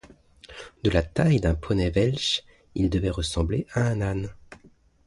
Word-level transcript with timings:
De 0.83 0.89
la 0.89 1.03
taille 1.03 1.39
d'un 1.39 1.53
poney 1.53 1.91
Welsh, 1.95 2.41
il 2.73 2.89
devait 2.89 3.11
ressembler 3.11 3.67
à 3.75 3.83
un 3.85 4.01
âne. 4.01 4.31